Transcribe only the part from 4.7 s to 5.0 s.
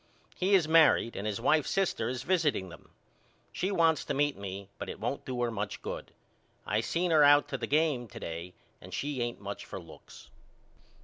but it